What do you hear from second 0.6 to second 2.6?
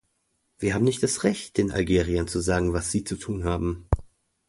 haben nicht das Recht, den Algeriern zu